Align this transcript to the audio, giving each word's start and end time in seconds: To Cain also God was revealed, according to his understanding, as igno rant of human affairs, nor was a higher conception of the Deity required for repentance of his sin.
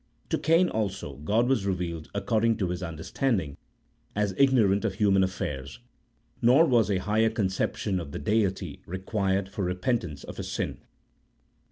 To 0.29 0.37
Cain 0.39 0.67
also 0.67 1.17
God 1.17 1.47
was 1.47 1.67
revealed, 1.67 2.09
according 2.15 2.57
to 2.57 2.69
his 2.69 2.81
understanding, 2.81 3.55
as 4.15 4.33
igno 4.33 4.67
rant 4.71 4.83
of 4.83 4.95
human 4.95 5.23
affairs, 5.23 5.77
nor 6.41 6.65
was 6.65 6.89
a 6.89 6.97
higher 6.97 7.29
conception 7.29 7.99
of 7.99 8.11
the 8.11 8.17
Deity 8.17 8.81
required 8.87 9.47
for 9.47 9.63
repentance 9.63 10.23
of 10.23 10.37
his 10.37 10.51
sin. 10.51 10.79